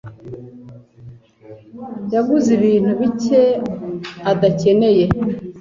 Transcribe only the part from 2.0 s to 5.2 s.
yaguze ibintu bike adakeneye.